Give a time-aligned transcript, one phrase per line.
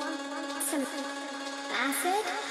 [0.00, 0.86] some
[1.72, 2.43] acid?